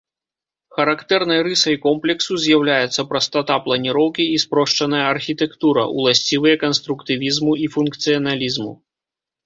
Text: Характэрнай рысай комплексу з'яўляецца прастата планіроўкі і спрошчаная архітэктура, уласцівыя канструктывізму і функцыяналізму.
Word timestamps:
Характэрнай 0.77 1.41
рысай 1.47 1.77
комплексу 1.83 2.37
з'яўляецца 2.47 3.05
прастата 3.13 3.59
планіроўкі 3.67 4.23
і 4.35 4.41
спрошчаная 4.47 5.05
архітэктура, 5.13 5.81
уласцівыя 6.01 6.55
канструктывізму 6.69 7.51
і 7.67 7.75
функцыяналізму. 7.79 8.73